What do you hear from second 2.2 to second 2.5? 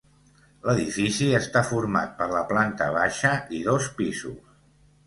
per la